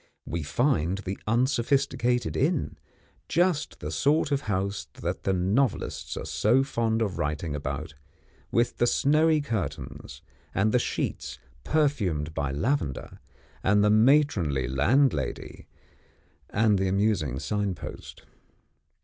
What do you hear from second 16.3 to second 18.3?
and the amusing signpost.